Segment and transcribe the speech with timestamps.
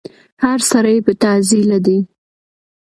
[0.43, 1.99] هر سړی په تعضيله دی